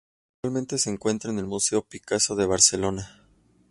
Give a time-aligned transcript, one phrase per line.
[0.41, 3.23] Actualmente se encuentra en el Museo Picasso de Barcelona.